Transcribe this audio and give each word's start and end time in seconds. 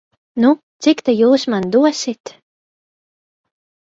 Nu, 0.43 0.49
cik 0.85 1.03
ta 1.09 1.15
jūs 1.17 1.45
man 1.55 1.69
dosit? 1.77 2.33